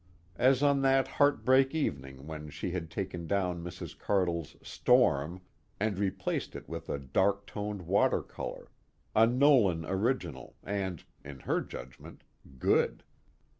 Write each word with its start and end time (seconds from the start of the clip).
As 0.39 0.63
on 0.63 0.81
that 0.81 1.07
heartbreak 1.07 1.75
evening 1.75 2.25
when 2.25 2.49
she 2.49 2.71
had 2.71 2.89
taken 2.89 3.27
down 3.27 3.63
Mrs. 3.63 3.95
Cardle's 3.95 4.55
"Storm" 4.67 5.41
and 5.79 5.99
replaced 5.99 6.55
it 6.55 6.67
with 6.67 6.89
a 6.89 6.97
darktoned 6.97 7.83
watercolor, 7.83 8.71
a 9.15 9.27
Nolan 9.27 9.85
original 9.85 10.55
and, 10.63 11.03
in 11.23 11.41
her 11.41 11.61
judgment, 11.61 12.23
good. 12.57 13.03